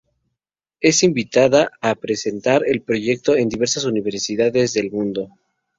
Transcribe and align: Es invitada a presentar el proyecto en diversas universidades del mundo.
Es 0.79 1.03
invitada 1.03 1.69
a 1.79 1.93
presentar 1.93 2.63
el 2.65 2.81
proyecto 2.81 3.35
en 3.35 3.49
diversas 3.49 3.85
universidades 3.85 4.73
del 4.73 4.89
mundo. 4.89 5.29